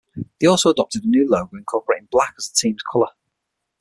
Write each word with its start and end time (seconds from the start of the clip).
They 0.39 0.47
also 0.47 0.71
adopted 0.71 1.03
a 1.03 1.07
new 1.07 1.29
logo 1.29 1.55
incorporating 1.55 2.07
black 2.09 2.33
as 2.35 2.49
the 2.49 2.55
team's 2.55 2.81
colour. 2.91 3.11